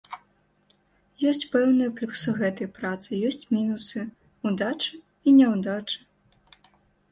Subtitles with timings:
[1.31, 4.01] Ёсць пэўныя плюсы гэтай працы, ёсць мінусы,
[4.53, 4.93] удачы
[5.27, 5.99] і няўдачы.